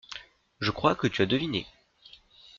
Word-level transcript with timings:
Je 0.61 0.71
crois 0.71 0.95
que 0.95 1.05
tu 1.05 1.21
as 1.21 1.27
deviné. 1.27 1.67